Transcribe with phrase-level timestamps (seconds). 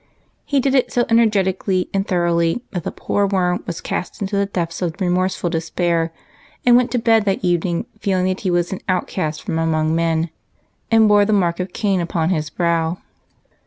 [0.45, 4.47] He did it so energetically and thoroughly, that the poor Worm was cast into the
[4.47, 6.11] depths of remorseful despair,
[6.65, 10.31] and went to bed that evening feeling that he was an outcast from among men,
[10.89, 12.97] and bore the mark of Cain upon his brow.